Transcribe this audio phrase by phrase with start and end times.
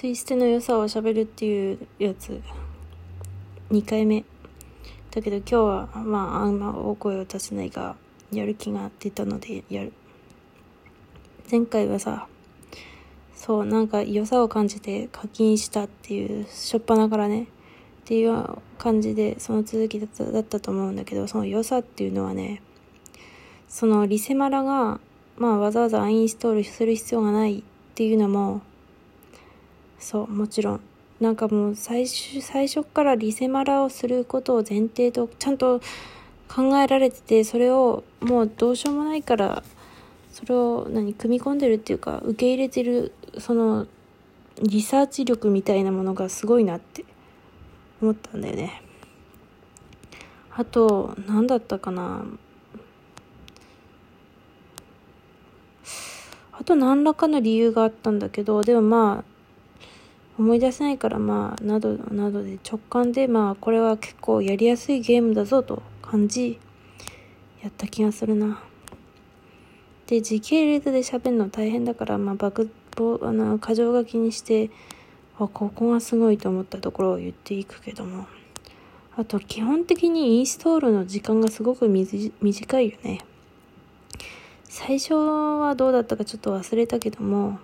[0.00, 2.40] ツイステの良さを喋るっていうやつ。
[3.70, 4.24] 2回目。
[5.10, 7.96] だけど今日はまああんま大声を出せないが
[8.32, 9.92] やる気が出たのでやる。
[11.50, 12.28] 前回はさ
[13.34, 17.46] そうなんか良さを感じて課金したっていうしょっぱなからねっ
[18.06, 18.42] ていう
[18.78, 22.62] 感じでその続きだっただったと思うんだけどその良さっていうのはね
[23.68, 24.98] そのリセマラが
[25.36, 27.62] まあわざわざアインストールする必要がないっ
[27.94, 28.62] ていうのも
[30.00, 30.80] そうもちろん。
[31.20, 35.80] なんかもう最初最初からリセマラをすることを前提とちゃんと
[36.48, 39.62] 考えられててそれをもうどうしようもないから
[40.32, 43.86] それを何組み込んでるっていうか受け入れてるその
[44.62, 47.04] リサーチ力みたいなものがすごいなって
[48.00, 48.82] 思ったんだよね。
[50.52, 52.24] あと何だったかな。
[56.52, 59.29] あと何らかの理由があったんだけどでもまあ
[60.40, 66.58] 思い出せないからまあなどなどで直感でまあこれは結構やりやすいゲームだぞと感じ
[67.62, 68.62] やった気がするな。
[70.06, 74.70] で時系列で喋るの大変だからまあ爆あの箇条書きにして
[75.38, 78.26] あここがすごいと思ったところを言っていくけども。
[79.16, 83.20] あと基本的にインストールの時間がすごく短いよね。
[84.64, 87.58] 最初はどうだったかちょっと忘れたけども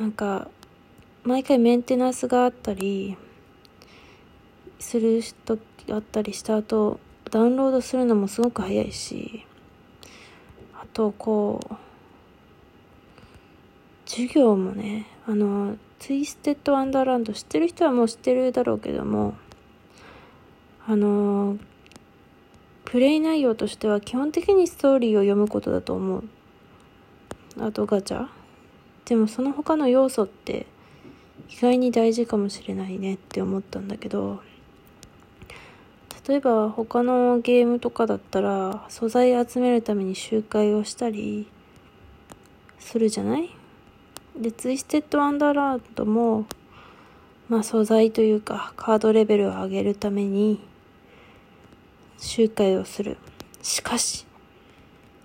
[0.00, 0.48] なんか
[1.24, 3.16] 毎回メンテナンスがあったり
[4.80, 5.60] する時
[5.92, 6.98] あったりした後
[7.30, 9.46] ダウンロードするのもすごく早いし
[10.74, 11.74] あとこう
[14.04, 19.34] 授業もねあのツイステッド・ワンダーランド知ってる人はもう知ってるだろうけども
[20.88, 21.56] あの
[22.84, 26.24] プレイ内容としては基本的にストーリーを読むことだと思う。
[27.58, 28.26] あとガチャ。
[29.06, 30.66] でもその他の要素って
[31.48, 34.42] 意外に大事かもしれないねって思ったんだけど
[36.26, 41.48] 例えば他のゲームとかだったら素材集めるために集会をしたり
[42.78, 43.50] するじゃない？
[44.36, 46.46] で、ツイステッド・アンダーランドも、
[47.48, 50.60] まあ素材というかカードレベルを上げるために
[52.18, 53.18] 集会をする。
[53.62, 54.24] しかし、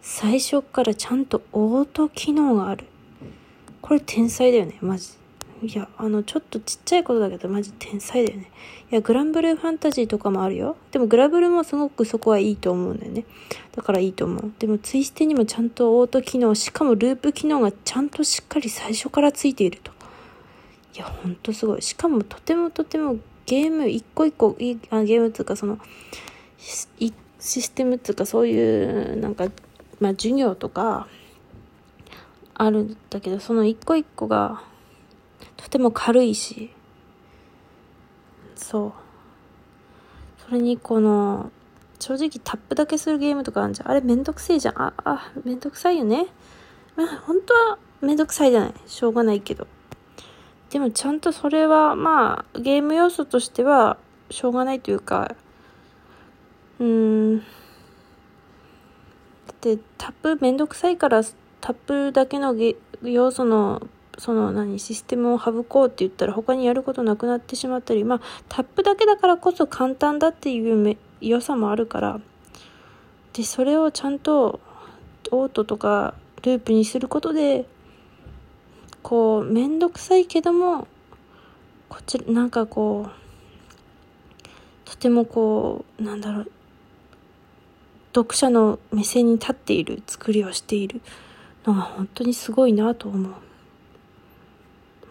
[0.00, 2.86] 最初からちゃんとオート機能がある。
[3.82, 5.10] これ天才だよね、マジ。
[5.62, 8.50] いや、あの、ちょっとちっちゃいことだけど、マジ天才だよね。
[8.90, 10.76] いや、グランブルーファンタジーとかもあるよ。
[10.90, 13.24] でも、グラブルもすごくそこはいいと思うんだよね。
[13.72, 14.52] だからいいと思う。
[14.58, 19.92] でも、ツイステにもちゃんとオート機能、しかもループ機能がちゃんとしっかり最初からついていると。
[20.94, 21.82] いや、ほんとすごい。
[21.82, 23.16] しかも、とてもとても
[23.46, 25.78] ゲーム一個一個、いあゲームっていうか、その、
[26.58, 29.48] システムっていうか、そういう、なんか、
[30.00, 31.08] まあ、授業とか、
[32.54, 34.62] あるんだけど、その一個一個が、
[35.64, 36.70] とても軽いし、
[38.54, 38.92] そう。
[40.46, 41.50] それにこの、
[41.98, 43.90] 正直タップだけするゲームとかあるじゃん。
[43.90, 44.74] あれめんどくせえじゃん。
[44.76, 46.26] あ、あ、めんどくさいよね。
[46.96, 48.74] まあ本当はめんどくさいじゃない。
[48.86, 49.66] しょうがないけど。
[50.68, 53.96] でもちゃんとそれはまあゲーム要素としては
[54.30, 55.34] しょうがないというか、
[56.78, 57.38] うーん。
[57.38, 57.44] だ
[59.52, 61.22] ってタップめんどくさいから
[61.62, 63.88] タップだけのゲ要素の
[64.18, 72.20] その何システムを省こうって言ったら他にやることなくなってしまったりまあタップだけだからこそ簡単だっていう良さもあるから
[73.32, 74.60] でそれをちゃんと
[75.30, 77.66] オートとかループにすることで
[79.02, 80.86] こう面倒くさいけども
[81.88, 83.24] こちらなんかこう
[84.84, 86.50] とてもこうなんだろう
[88.14, 91.00] 読者の目線に立っている作りをしている
[91.66, 93.32] のが本当にすごいなと思う。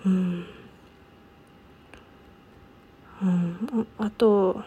[0.05, 0.45] うん。
[3.21, 4.63] うん、あと、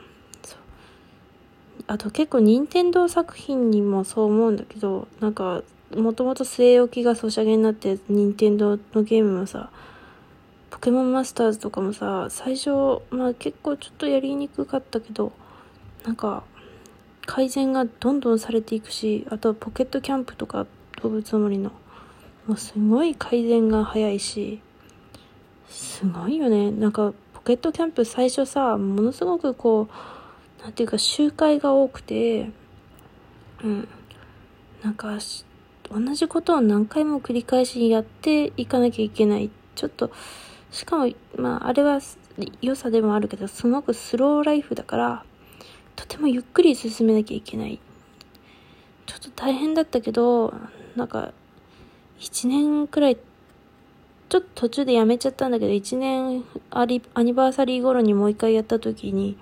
[1.87, 5.63] あと結構任天堂作品にもそう思うんだけど、なんか、
[5.95, 9.71] もともと据え置きがソシャゲになって任天堂のゲームもさ、
[10.71, 12.71] ポケモンマスターズとかもさ、最初、
[13.11, 15.33] まあ結構ちょっとやりにくかったけど、
[16.05, 16.43] なんか、
[17.27, 20.67] 改善がどんどんされていくし、あとポケットキャンプとか
[21.03, 21.71] 動物の森の、
[22.47, 24.61] もうすごい改善が早いし、
[25.69, 26.71] すごいよね。
[26.71, 32.51] なんか、ポケットキャンプ最初さ、ものすごくこう、なんていうか集会が多くて、
[33.63, 33.89] うん。
[34.83, 35.19] なんか、
[35.91, 39.51] 同じことを何回も繰り返しやっていかなきゃいけない。
[39.75, 40.11] ちょっと、
[40.71, 42.01] しかも、まあ、あれは
[42.61, 45.25] 良さでもあるけど、すごくスローライフだから、
[45.95, 47.79] とてもゆっくり進めなきゃいけない。
[49.07, 50.53] ちょっと大変だったけど、
[50.97, 51.33] なんか、
[52.19, 53.19] 1年くらい
[54.29, 59.37] ちょっと途中でやめちゃったんだけど、1年アリアニバーサリー頃にもう一回やった時に、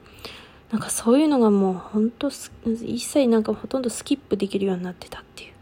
[0.71, 5.53] なんかそういうのがもうほんと一切なんかほとんどスキップできるようになってたっていう。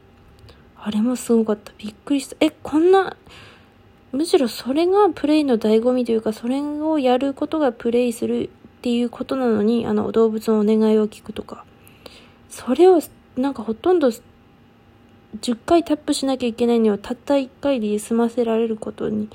[0.77, 1.73] あれもすごかった。
[1.79, 2.37] びっくりした。
[2.41, 3.17] え、こんな、
[4.11, 11.65] むしろそれがプレイの醍醐味というか、それをやることがプレイするっていうことなのに、あの、動物のお願いを聞くとか。
[12.49, 13.01] それを、
[13.37, 14.11] なんかほとんど
[15.40, 19.29] 10回タップしなきゃいけないのをたった1回で済ませられることに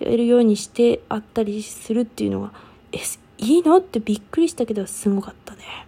[0.00, 2.52] やるようにしてあったりするっていうのが、
[2.92, 2.98] え、
[3.38, 3.78] いいの？
[3.78, 5.86] ってびっくりしたけどすごかったね。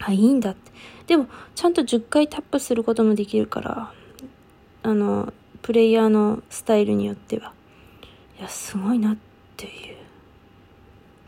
[0.00, 0.72] あ、いいんだって。
[1.06, 3.92] でも、ちゃんと10回タップすることもできるから、
[4.82, 5.32] あの、
[5.62, 7.52] プレイヤーのスタイルによっては。
[8.38, 9.16] いや、すごいなっ
[9.56, 9.96] ていう。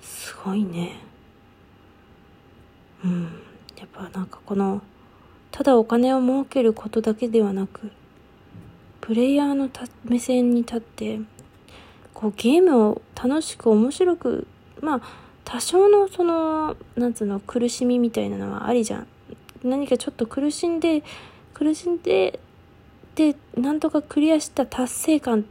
[0.01, 0.97] すごいね。
[3.05, 3.23] うん。
[3.77, 4.83] やっぱなんかこの、
[5.55, 7.93] ただお金を儲けることだけではなく
[9.01, 9.71] プレイヤーの
[10.03, 11.21] 目線に立って
[12.13, 14.49] こうゲームを楽しく面白く
[14.81, 15.01] まあ
[15.45, 19.07] 多少のそのなんつうの苦しみみたいなのはありじゃん。
[19.63, 21.05] 何かちょっと苦しんで
[21.53, 22.41] 苦しんで
[23.15, 25.45] でなんとかクリアした達成感っ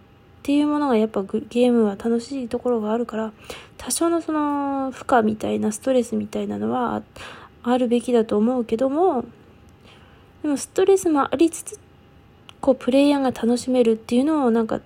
[0.43, 3.31] ていうものがやっぱゲームは楽しいところがあるから
[3.77, 7.03] 多少のその負荷みたいなストレスみたいなのは
[7.63, 9.23] あるべきだと思うけども
[10.43, 11.79] でもストレスもありつつ、
[12.59, 14.81] こう、プレイヤーが楽しめるっていうのをなんか、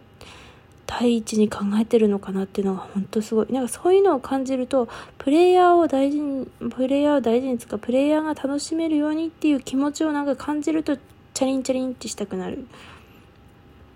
[0.85, 3.51] 第一に考えてるのかなっていうのが本当すごい。
[3.51, 4.87] なんかそういうのを感じると、
[5.17, 12.67] プレイヤーを大事に、プレイヤーを大事につか、プレイヤーが楽しめるようにっていう気持ちをなんか感じると、チャリンチャリンってしたくなる。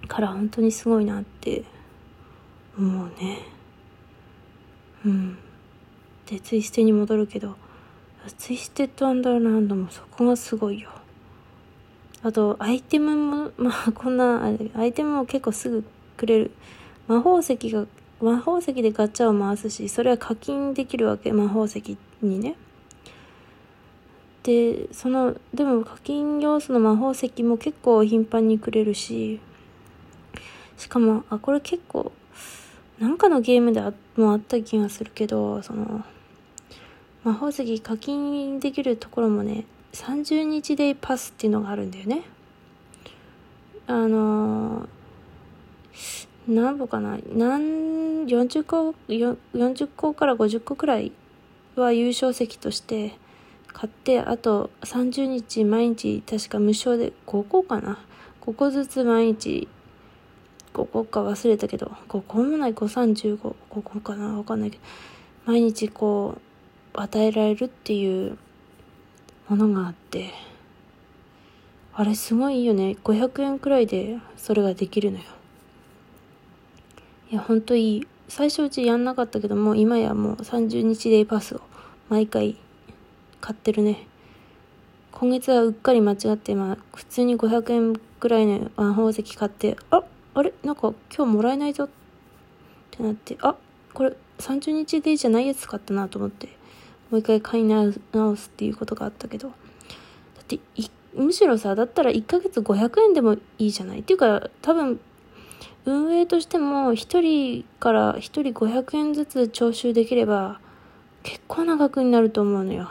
[0.08, 1.64] から本当にすごいなって
[2.78, 3.40] 思うね。
[5.06, 5.38] うん。
[6.26, 7.56] で、ツイステに戻るけど、
[8.38, 10.90] ツイステッドアンダーランドもそこがすごいよ。
[12.24, 14.44] あと、アイテムも、 まあ、こんな、
[14.76, 15.84] アイテムも結構すぐ
[16.18, 16.52] くれる。
[17.08, 17.88] 魔法石が、
[18.22, 22.56] 魔法石でガチャを回すし、それは課金できるわけ、魔法石にね。
[24.44, 29.40] で、その、でも課金要素の魔法石も結構頻繁にくれるし、
[30.78, 32.12] しかも、あ、これ結構、
[33.00, 33.82] なんかのゲームで
[34.16, 36.04] もあった気がするけど、その、
[37.24, 42.24] 魔法石課金できるところもね、30日デイパスっていうのがあるんだよね。
[43.88, 44.88] あのー、
[46.48, 51.12] 何歩かな何、40個、40個から50個くらい
[51.76, 53.14] は優勝席として
[53.68, 58.00] 買って、あと30日毎日確か無償で5個かな
[58.42, 59.68] ?5 個ずつ毎日
[60.74, 64.84] 5個か忘れたけど、5個もない、5、3、15、5個かなわかんないけど、
[65.46, 66.42] 毎日こう、
[66.94, 68.38] 与えられるっていう
[69.50, 70.32] ものがあって
[71.94, 72.96] あれすごいよね。
[73.04, 75.24] 500円くらいでそれができるのよ。
[77.30, 78.08] いやほんといい。
[78.30, 81.62] 最初うちやんなかったけども今やもう30日デイパスを
[82.08, 82.56] 毎回
[83.42, 84.08] 買ってるね。
[85.12, 90.04] 今月はうっかり間違ってまあ普通に500円くらいのワン宝石買ってあ
[90.34, 90.54] あれ？
[90.64, 91.90] なんか今日もらえないぞっ
[92.90, 93.56] てなってあ
[93.94, 96.61] これ30日デイじゃないやつ買ったなと思って。
[97.12, 99.54] もう一回買い直すっていうことがあったけど、だ
[100.42, 100.60] って
[101.14, 104.00] むしろさ、だったら1ヶ月500円でもいいじゃない？
[104.00, 105.00] っていうか、多分、
[105.84, 110.60] 運営としても1人から1人500円ずつ徴収できれば、
[111.24, 112.90] 結構な額になると思うのよ。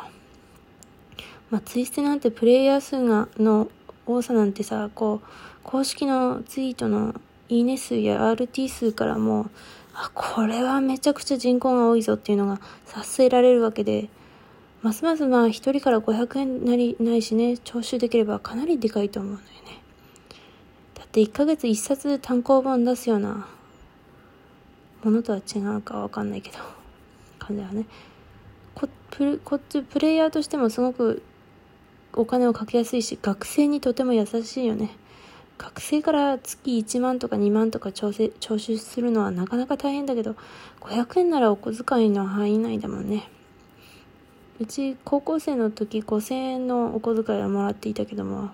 [1.50, 3.68] まあ、ツイステなんてプレイヤー数が、の
[4.06, 5.26] 多さなんてさ、こう、
[5.62, 7.14] 公式のツイートの
[7.48, 9.50] いいね数や RT 数からも
[10.02, 14.08] あ、これはめちゃくちゃ人口が多いぞっていうのが察せられるわけで、
[14.82, 19.82] ますますまあ1人から500円なりないしね、徴収できればかなりでかいと思うのよね。
[20.94, 23.46] だって1ヶ月1冊単行本出すような
[25.04, 26.58] ものとは違うかわかんないけど、
[27.38, 27.84] 感じはね。
[28.74, 31.22] こプこっちプレイヤーとしてもすごく
[32.14, 34.96] お金をかけやすいし、学生にとても優しいよね。
[35.60, 40.34] 学生から月1万とか2万とか徴収するのはなかなか大変だけど、
[40.80, 43.28] 500円ならお小遣いの範囲内だもんね。
[44.58, 48.48] うち高校生の時5000円のお小遣いはもらっていたけども、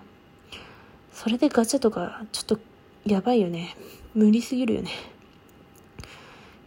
[1.13, 2.59] それでガチャとかちょっと
[3.05, 3.77] やばいよね。
[4.13, 4.91] 無理すぎるよね。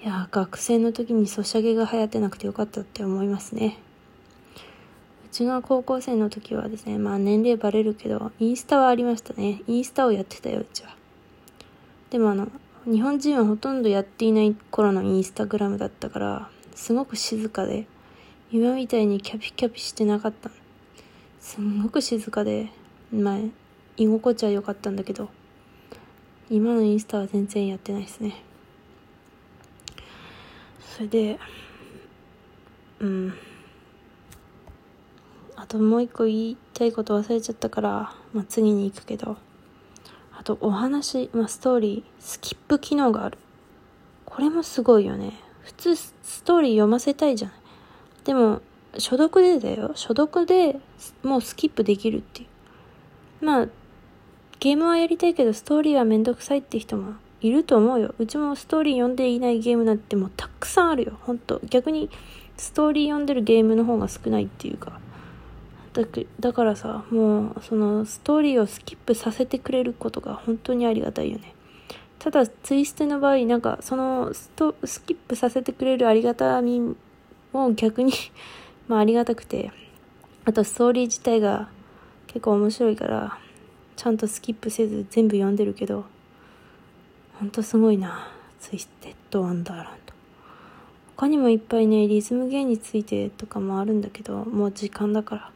[0.02, 3.76] いや、学生の時にソシャゲが流行ってなくてよかったって思いますね。
[5.30, 9.62] ちが高校生の時はですね、まあ年齢バレるけど、インスタはありましたね。
[9.66, 10.94] インスタをやってたよ、うちは。
[12.10, 12.48] でもあの、
[12.84, 17.86] 日本人はほとんどやっていない頃のインスタグラムだったから、すごく静かで、
[18.52, 20.50] 今みたいにキャピキャピしてなかった。
[21.40, 22.68] すんごく静かで、
[23.12, 23.38] まあ、
[23.96, 25.28] 居心地は良かったんだけど、
[26.50, 28.42] 今のインスタは全然やってないですね。
[31.00, 31.38] それで
[33.00, 33.32] うん
[35.70, 39.36] ともう一個言いたいこと忘れちゃったから、まあ、次に行くけど。
[40.36, 43.38] あとお話、まあ、ストーリースキップ機能がある。
[44.24, 45.34] これもすごいよね。
[45.62, 47.56] 普通ストーリー読ませたいじゃない。
[48.24, 48.62] でも
[48.94, 49.88] 初読でだよ。
[49.88, 50.76] 初読で
[51.22, 52.46] もうスキップできるってい
[53.42, 53.44] う。
[53.44, 53.68] まあ
[54.58, 58.14] ゲームはやりたいけどストーリーはめんどくさいって人もいると思うよ。
[58.18, 61.18] うちもストーリー読んでいないゲームなんてもうたくさんあるよ。
[61.20, 61.60] ほんと。
[61.68, 62.10] 逆に
[62.56, 64.98] ストーリー読んでるゲームの方が少ないっていうか。
[65.92, 66.04] だ
[66.38, 71.54] だからさもうそのストーリーをスキップさせてくれることが本当にありがたいよね。
[72.20, 76.94] ただツイステの場合なんかそのストスキップさせてくれるありがたみ
[77.52, 78.12] も逆に
[78.88, 79.72] まあありがたくて
[80.44, 81.70] あとストーリー自体が
[82.26, 83.38] 結構面白いから
[83.96, 86.04] ちゃんとスキップせず全部読んでるけど
[87.38, 88.28] ほんとすごいな
[88.60, 90.12] ツイステッドワンダーランド。
[91.16, 95.50] 他にもいっぱいねリズムゲーについてとかもあるんだけどもう時間だから。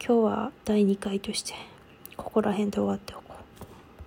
[0.00, 1.54] 今日は第2回として
[2.16, 3.27] ここら辺で終わっておこう。